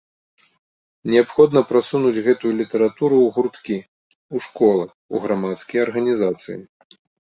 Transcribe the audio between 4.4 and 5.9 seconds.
школы, у грамадскія